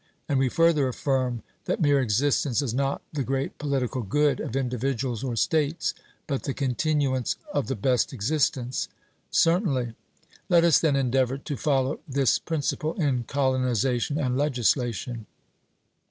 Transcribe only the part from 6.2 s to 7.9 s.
but the continuance of the